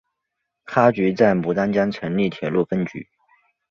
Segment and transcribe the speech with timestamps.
[0.65, 3.07] 哈局在牡丹江成立铁路分局。